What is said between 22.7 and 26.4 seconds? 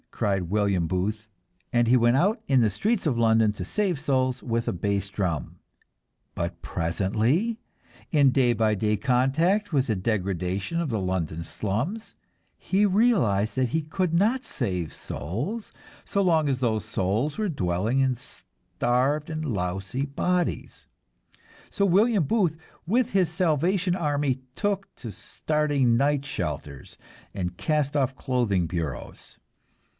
with his Salvation Army took to starting night